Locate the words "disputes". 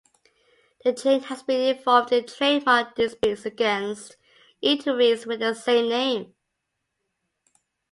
2.95-3.45